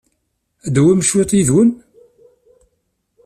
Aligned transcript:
Ad 0.65 0.73
tawim 0.75 1.01
cwiṭ 1.05 1.31
yid-wen? 1.33 1.69